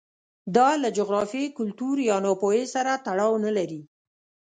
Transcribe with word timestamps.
دا 0.55 0.69
له 0.83 0.89
جغرافیې، 0.97 1.53
کلتور 1.57 1.95
یا 2.09 2.17
ناپوهۍ 2.25 2.63
سره 2.75 3.01
تړاو 3.05 3.35
نه 3.45 3.51
لري 3.57 3.81